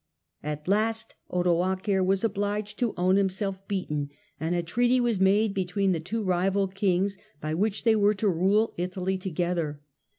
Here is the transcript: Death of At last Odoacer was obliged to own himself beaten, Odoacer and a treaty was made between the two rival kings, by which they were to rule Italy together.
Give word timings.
Death 0.41 0.53
of 0.53 0.59
At 0.63 0.67
last 0.67 1.15
Odoacer 1.31 2.03
was 2.03 2.23
obliged 2.23 2.79
to 2.79 2.95
own 2.97 3.17
himself 3.17 3.67
beaten, 3.67 4.05
Odoacer 4.09 4.15
and 4.39 4.55
a 4.55 4.63
treaty 4.63 4.99
was 4.99 5.19
made 5.19 5.53
between 5.53 5.91
the 5.91 5.99
two 5.99 6.23
rival 6.23 6.67
kings, 6.67 7.17
by 7.39 7.53
which 7.53 7.83
they 7.83 7.95
were 7.95 8.15
to 8.15 8.27
rule 8.27 8.73
Italy 8.77 9.19
together. 9.19 9.79